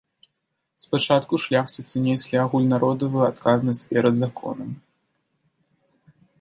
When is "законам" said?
4.25-4.75